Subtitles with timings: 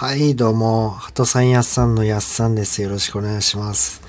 [0.00, 2.82] はい、どうも、ハトさんやっさんのやっさんです。
[2.82, 4.00] よろしくお願いします。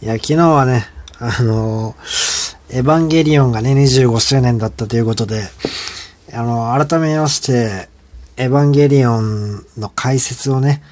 [0.00, 0.86] いや、昨日はね、
[1.18, 1.94] あの
[2.70, 5.42] エヴァンゲリオンがね、25周年だったということで、
[6.32, 7.90] あの、改めまして、
[8.38, 10.82] エヴァンゲリオンの解説をね、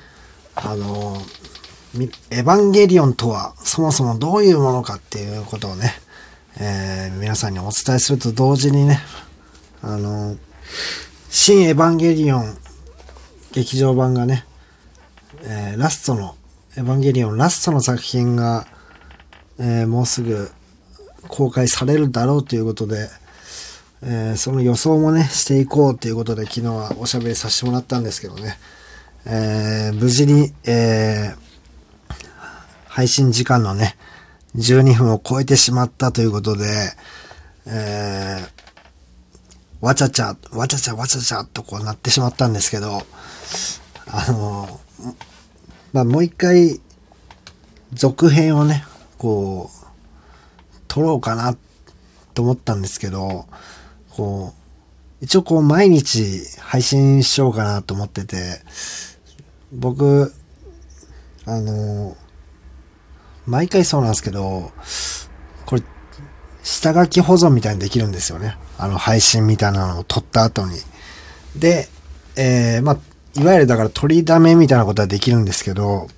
[0.55, 1.16] あの
[2.30, 5.95] エヴァンゲリオンとはそもそもどういうものかっていうことをね、
[6.61, 9.00] えー皆さんにお伝えすると同時にね、
[9.80, 10.37] あの
[11.30, 12.59] 新エヴァンゲリオン
[13.57, 14.45] 劇場版がね、
[15.45, 16.37] えーラストの、
[16.77, 18.66] エヴァンゲリオンラストの作品が、
[19.59, 20.51] えーもうすぐ
[21.27, 23.09] 公開されるだろうということで、
[24.02, 28.59] えーその予想もね、していこうということで昨日はおしゃべりさせてもらったんですけどね、
[29.24, 31.47] えー無事に、えー
[32.88, 33.97] 配信時間のね、
[34.56, 36.66] 12分を超えてしまったということで、
[37.64, 38.56] えー
[39.80, 43.02] わちゃちゃ、わちゃちゃわちゃちゃとこうなってしまったんですけど、
[44.06, 44.80] あの、
[45.92, 46.80] まあ、もう一回、
[47.92, 48.84] 続編をね、
[49.19, 49.86] こう、
[50.88, 51.56] 撮ろうかな
[52.34, 53.47] と思ったんですけど、
[54.11, 58.61] こう、一応こう毎日配信しようかなと思ってて、
[59.72, 60.33] 僕、
[61.47, 62.16] あの、
[63.47, 64.72] 毎回そうなんですけど、
[65.64, 65.83] これ、
[66.62, 68.56] 下書き保存みたいにできるんですよね。
[68.78, 70.78] あの配信みたいなのを撮った後に。
[71.56, 71.88] で、
[72.36, 72.98] えー、まあ、
[73.39, 76.09] いわゆるだから取りだめみたいなことはできるんですけど、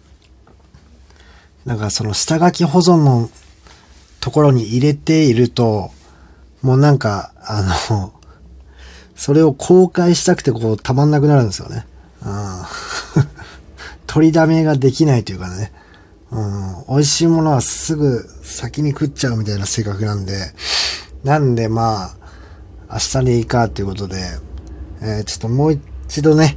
[1.65, 3.29] なんかその下書き保存の
[4.21, 5.91] ところに入れていると、
[6.63, 8.13] もうなんか、あの、
[9.15, 11.87] それを公開したくてこうたまんなくなるんですよね。
[12.25, 12.63] うん。
[14.07, 15.73] 取りだめができないというかね。
[16.31, 16.85] うん。
[16.89, 20.53] 美味しいものはすぐ先に食っちゃうみたいな性格なんで、
[21.25, 22.13] なんでま
[22.89, 24.39] あ、明日でいいかということで、
[25.01, 26.57] えーちょっともう一度ね、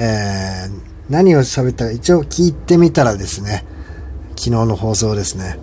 [0.00, 3.64] えー何を喋ったか一応聞いてみたらですね、
[4.30, 5.58] 昨日の放送ですね、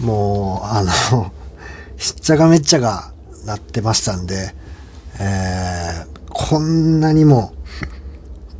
[0.00, 1.32] もう、あの、
[1.98, 3.12] しっちゃがめっちゃが
[3.44, 4.54] なってましたんで、
[5.18, 7.52] えーこんなにも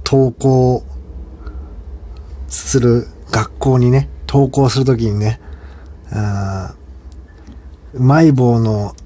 [0.02, 0.82] 投稿
[2.48, 5.40] する学校にね、登校するときにね、
[7.94, 8.96] うまい棒の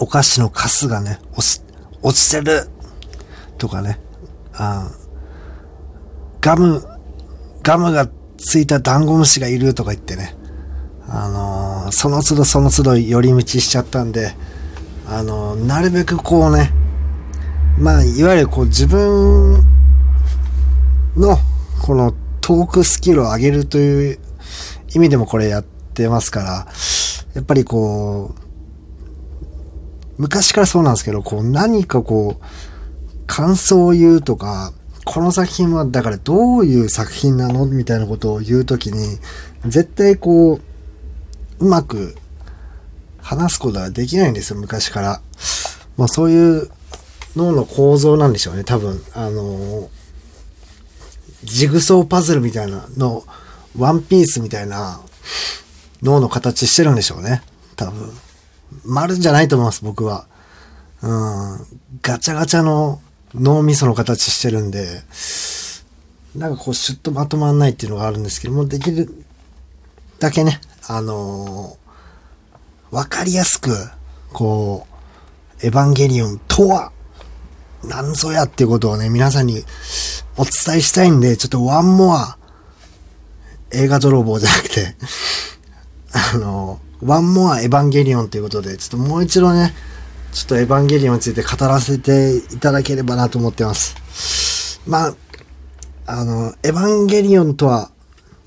[0.00, 1.62] お菓子のカスがね、落ち、
[2.02, 2.68] 落ちてる
[3.56, 4.00] とかね、
[4.62, 4.90] あ
[6.42, 6.84] ガム、
[7.62, 10.36] ガムがついたダンゴムシがいるとか言ってね、
[11.08, 14.34] あのーその都度その都度寄り道しちゃったんで、
[15.08, 16.72] あのーなるべくこうね、
[17.78, 19.64] まあ、いわゆるこう自分
[21.16, 21.38] の
[21.82, 24.18] このトークスキルを上げるという
[24.94, 26.66] 意味でもこれやってますから、
[27.34, 28.40] やっぱりこう、
[30.18, 32.44] 昔からそうなんですけど、こう何かこう、
[33.30, 34.72] 感想を言うとか、
[35.04, 39.18] この作品はだからどういう作品なのみたいなことを言うときに、
[39.66, 42.16] 絶対こう、うまく
[43.22, 45.20] 話すことはできないんですよ、昔から。
[45.96, 46.70] まあそういう
[47.36, 49.00] 脳の構造なんでしょうね、多分。
[49.14, 49.88] あの
[51.44, 53.22] ジグソーパズルみたいなの、
[53.78, 55.00] ワンピースみたいな
[56.02, 57.42] 脳の形してるんでしょうね。
[57.76, 58.10] 多分。
[58.84, 60.26] 丸じゃないと思います、僕は。
[61.00, 61.66] うん。
[62.02, 63.00] ガチャガチャの
[63.34, 65.02] 脳みその形してるんで、
[66.36, 69.12] なんかこうシュッとまとまんないっていうのがあるんですけども、できる
[70.18, 71.80] だけね、あのー
[72.90, 73.70] わかりやすく、
[74.32, 74.86] こ
[75.62, 76.92] う、エヴァンゲリオンとは、
[77.84, 79.62] なんぞやっていうことをね、皆さんに
[80.36, 82.36] お伝えしたいんで、ちょっとワンモア、
[83.72, 84.96] 映画泥棒じゃなくて、
[86.34, 89.72] あの、ワンモアエヴァンゲリオンということで、ちょっともう一度ね、
[90.32, 94.80] ちょっとエヴァンゲリオンについて語らせていただければなと思ってます。
[94.86, 95.14] まあ、
[96.06, 97.90] あの、エヴァンゲリオンとは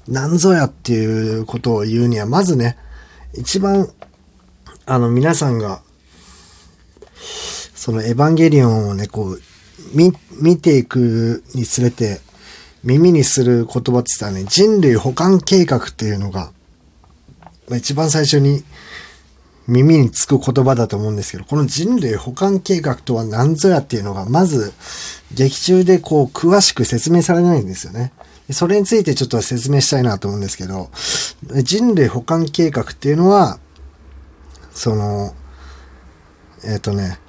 [0.08, 2.78] 何ぞやっていうことを言うには、まずね、
[3.34, 3.90] 一番、
[4.86, 5.82] あの、皆さんが、
[7.76, 9.42] そのエヴァンゲリオンをね、こう、
[9.94, 12.22] 見、見ていくにつれて、
[12.84, 16.52] 耳にする言葉って言ったらね、人類保管計画っていうのが、
[17.70, 18.64] まあ一番最初に
[19.68, 24.74] 耳につく言葉だと思うんですけど、この人類保管計画とは何ぞやっていうのが、まず、
[25.34, 28.12] 劇中でこう、詳しく説明されないんですよね。
[28.52, 30.90] それについてちょっと説明したいなと思うんですけど、
[31.64, 33.58] 人類保管計画っていうのは、
[34.74, 35.34] その、
[36.66, 37.20] えっ、とね、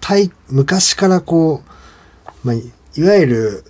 [0.00, 1.62] 対、昔からこ
[2.44, 3.64] う、まあ、いわゆる、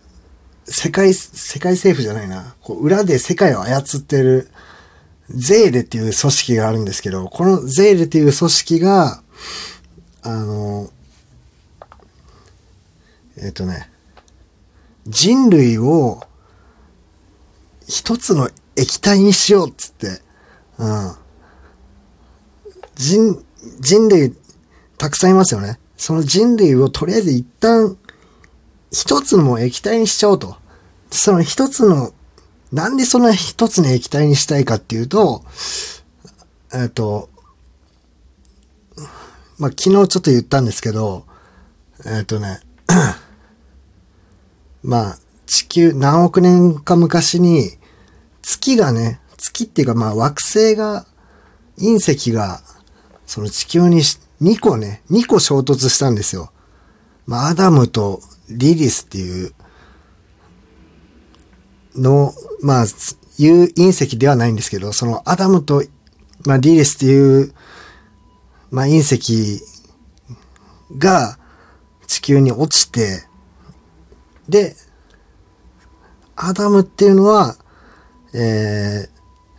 [0.64, 4.48] 世界、世界政府じゃないな、こう裏で世界を操ってる、
[5.30, 9.22] ゼーレっていう組織があるんですけど、このゼーレっていう組織が、
[10.22, 10.90] あの、
[13.38, 13.90] えっ、とね、
[15.06, 16.22] 人類を
[17.88, 20.20] 一つの液体にしようっつって、
[20.78, 21.14] うん。
[22.94, 23.44] 人、
[23.80, 24.36] 人類
[24.98, 25.78] たくさんいますよね。
[25.96, 27.96] その人類をとりあえず一旦
[28.90, 30.56] 一つの液体にしちゃおうと。
[31.10, 32.12] その一つの、
[32.72, 35.44] なんでそんな一つの液体にしたいかっていうと、
[36.74, 37.28] えっと、
[39.58, 41.26] まあ、昨日ちょっと言ったんですけど、
[42.06, 42.60] えっとね、
[44.82, 47.70] まあ、地球何億年か昔に、
[48.40, 51.06] 月がね、月っていうかまあ惑星が、
[51.78, 52.62] 隕石が、
[53.26, 54.02] その地球に
[54.40, 56.50] 2個ね、2個衝突したんですよ。
[57.26, 59.52] まあ、アダムとリリスっていう
[61.96, 62.84] の、まあ、
[63.38, 65.82] いう隕石ではないんですけど、そのアダムと、
[66.44, 67.54] まあ、リリスっていう、
[68.70, 69.60] まあ、隕石
[70.98, 71.38] が
[72.06, 73.24] 地球に落ちて、
[74.48, 74.76] で、
[76.36, 77.56] アダムっていうのは、
[78.34, 79.10] えー、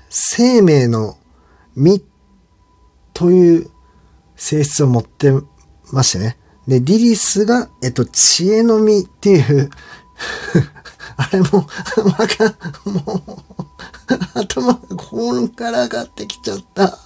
[0.09, 1.17] 生命の
[1.75, 2.03] 実
[3.13, 3.69] という
[4.35, 5.31] 性質を持って
[5.91, 6.37] ましてね。
[6.67, 9.69] で、リリスが、えっと、知恵の実っていう
[11.17, 11.65] あれも、わ
[12.27, 12.49] か
[12.89, 16.99] ん、もう、頭がこんから上がってきちゃった。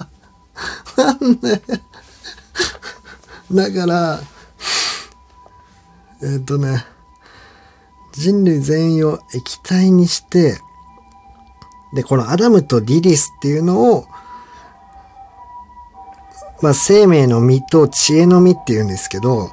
[0.98, 1.62] なんで？
[3.52, 4.20] だから、
[6.24, 6.86] えっとね、
[8.14, 10.58] 人類全員を液体にして、
[11.94, 14.06] で、このアダムとリリスっていうのを、
[16.62, 19.52] まあ、生命の実と知恵の実って言うんですけど、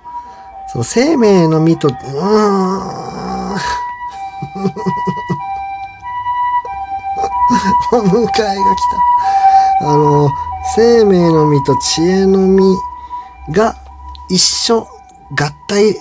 [0.72, 3.13] その生命の実と、うーん、
[7.92, 8.80] お迎えが来
[9.80, 9.88] た。
[9.88, 10.30] あの、
[10.74, 12.76] 生命の実と知恵の実
[13.50, 13.76] が
[14.28, 15.94] 一緒、合体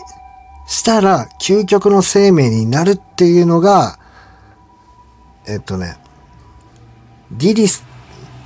[0.65, 3.99] したら究極の生命になるっていうのが、
[5.47, 5.97] えっとね、
[7.31, 7.83] リリス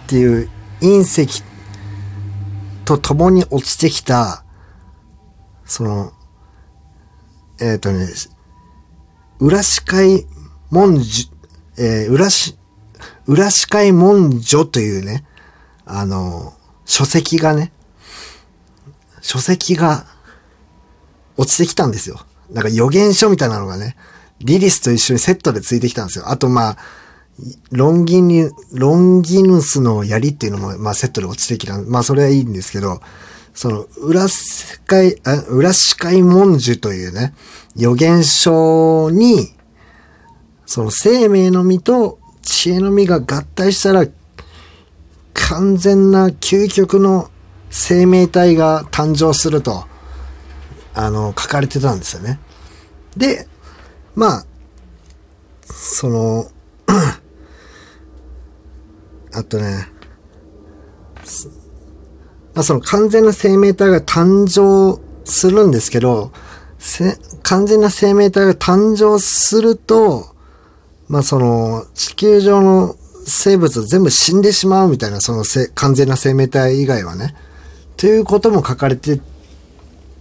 [0.06, 0.50] っていう
[0.82, 1.44] 隕石
[2.86, 4.44] と共に落ちてきた、
[5.66, 6.14] その、
[7.60, 8.08] えっ、とね、
[9.40, 10.26] 裏視界
[10.72, 11.30] 文書、
[11.78, 12.58] えー、裏し、
[13.28, 15.26] 裏視界文書というね、
[15.86, 16.54] あの、
[16.86, 17.72] 書籍がね、
[19.22, 20.06] 書籍が
[21.36, 22.20] 落ちてきたんですよ。
[22.50, 23.96] なんか予言書みたいなのがね、
[24.40, 26.30] リリスと一緒にセットでついてきたんですよ。
[26.30, 26.78] あとまあ、
[27.72, 31.80] ロンギニ、ロンギヌスの槍っていうのも、まあセットで落ちてきた。
[31.84, 33.02] まあそれはいいんですけど、
[33.58, 37.34] その、裏世界、あ裏視界文殊というね、
[37.76, 39.56] 予言書に、
[40.68, 44.06] その生命の実と知恵の実が合体したら、
[45.34, 47.32] 完全な究極の
[47.72, 49.88] 生命体が誕生すると、
[50.94, 52.40] あの、書かれてたんですよね。
[53.16, 53.48] で、
[54.14, 54.46] まあ、
[55.66, 56.52] その、
[59.34, 59.88] あとね、
[62.58, 66.32] まあ、その完全な生命体が誕生するんですけど、
[67.44, 70.26] 完全な生命体が誕生すると、
[71.08, 72.96] まあその地球上の
[73.28, 75.44] 生物全部死んでしまうみたいな、その
[75.76, 77.36] 完全な生命体以外はね。
[77.96, 79.22] ということも書かれて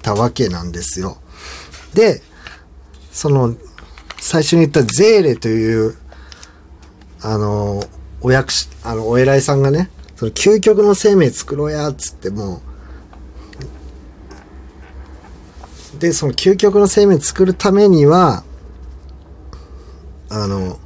[0.02, 1.16] たわけなんですよ。
[1.94, 2.20] で、
[3.12, 3.54] その、
[4.20, 5.96] 最初に言ったゼーレという、
[7.22, 7.82] あの、
[8.20, 8.52] お役、
[8.84, 12.62] あの、お偉いさんがね、その究極の生命作ろうやっ、つっても
[15.96, 18.44] う、で、その究極の生命作るためには、
[20.28, 20.78] あの、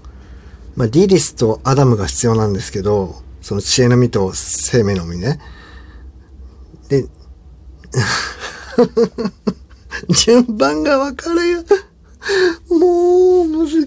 [0.76, 5.40] まあ、リリスとアダムが必要なんですけど、その知恵の実と生命の実ね。
[6.88, 7.06] で、
[10.10, 11.64] 順番が分かるよ。
[12.68, 13.78] もう、難しい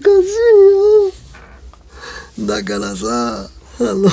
[2.46, 3.48] だからさ、
[3.80, 4.10] あの、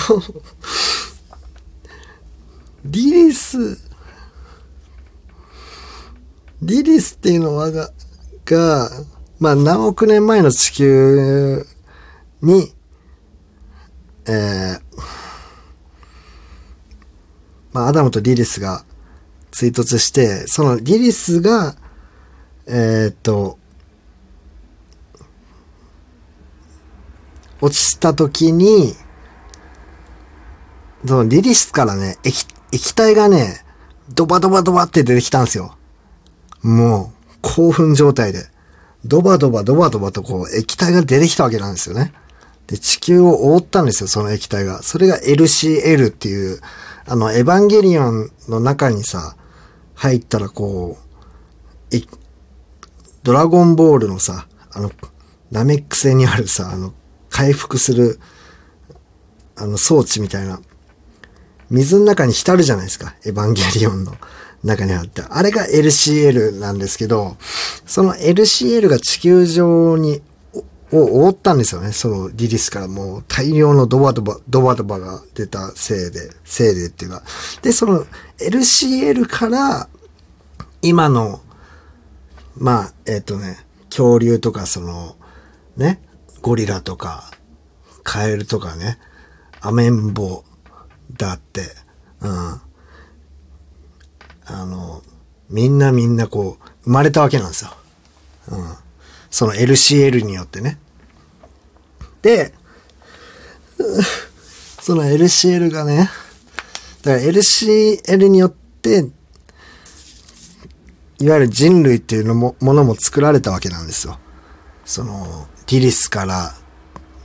[2.83, 3.77] リリス、
[6.61, 7.91] リリスっていうのはが、
[8.45, 8.89] が、
[9.39, 11.65] まあ何億年前の地球
[12.41, 12.73] に、
[14.27, 14.81] えー、
[17.71, 18.83] まあアダムとリリスが
[19.51, 21.75] 追突して、そのリリスが、
[22.67, 23.59] えー、っと、
[27.61, 28.95] 落ちた時に、
[31.05, 33.63] そのリリスからね、液、液体がね、
[34.13, 35.75] ドバドバドバって出てきたんですよ。
[36.61, 38.45] もう、興奮状態で。
[39.03, 42.13] ドバドバドバドバとこう、液体が出てきたわけなんですよね。
[42.67, 44.83] で、地球を覆ったんですよ、その液体が。
[44.83, 46.61] それが LCL っていう、
[47.05, 49.35] あの、エヴァンゲリオンの中にさ、
[49.95, 51.11] 入ったらこう、
[53.23, 54.91] ドラゴンボールのさ、あの、
[55.51, 56.93] ナメック星にあるさ、あの、
[57.29, 58.19] 回復する、
[59.55, 60.59] あの、装置みたいな、
[61.71, 63.15] 水の中に浸るじゃないですか。
[63.25, 64.13] エヴァンゲリオンの
[64.63, 65.23] 中にあって。
[65.27, 67.37] あれが LCL なんですけど、
[67.85, 70.21] その LCL が地球上に、
[70.93, 71.93] を覆ったんですよね。
[71.93, 77.23] そのリリスからもう大量のドバドバ、ドバドバが出たせいで、せいでっていうか。
[77.61, 78.05] で、その
[78.39, 79.87] LCL から
[80.81, 81.39] 今の、
[82.57, 83.57] まあ、えっ、とね、
[83.89, 85.15] 恐竜とかその、
[85.77, 86.01] ね、
[86.41, 87.31] ゴリラとか、
[88.03, 88.97] カエルとかね、
[89.61, 90.43] アメンボ
[91.17, 91.61] だって、
[92.21, 92.61] うん。
[94.45, 95.01] あの、
[95.49, 97.71] みんなみんなこう、生まれたわけなんですよ。
[98.49, 98.75] うん。
[99.29, 100.77] その LCL によってね。
[102.21, 102.53] で、
[104.81, 106.09] その LCL がね、
[107.03, 109.09] だから LCL によって、
[111.19, 114.19] いわゆる人類っていうのも、ものも作られたわけなんですよ。
[114.85, 116.53] その、リリスから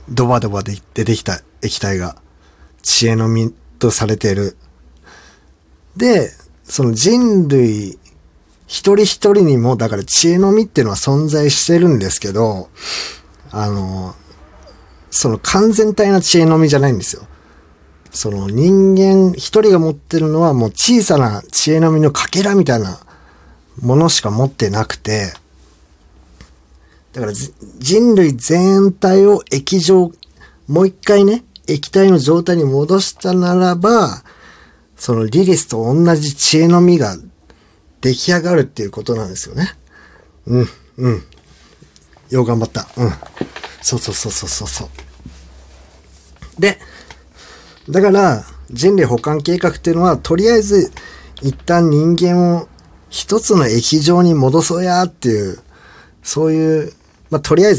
[0.09, 2.15] ドバドバで出てきた液体が
[2.81, 4.57] 知恵の実とされている。
[5.95, 6.31] で、
[6.63, 7.97] その人類
[8.67, 12.69] 一人一人にも、だから知恵の実っていうのは存在してるんですけど、
[13.49, 14.13] あの、
[15.09, 17.23] その完全体な知恵の実じゃないんですよ。
[18.11, 22.99] その人間一人が持ってるのはもう小さな知恵の実のかけらみたいな
[23.81, 25.33] ものしか持ってなくて、
[27.13, 30.11] だから人類全体を液状、
[30.67, 34.23] もう一回ね、液体の状態に戻したならば、
[34.95, 37.15] そのリリスと同じ知恵の実が
[38.01, 39.75] 出来上がるっていうことなんですよね。
[40.47, 41.23] うん、うん。
[42.29, 42.87] よう頑張った。
[42.97, 43.11] うん。
[43.81, 46.61] そうそうそうそうそうそう。
[46.61, 46.79] で、
[47.89, 50.91] だから、人類保管計画っていうのは、とりあえず、
[51.41, 52.67] 一旦人間を
[53.09, 55.59] 一つの液状に戻そうやっていう、
[56.23, 56.93] そういう、
[57.29, 57.75] まあ、とりあえず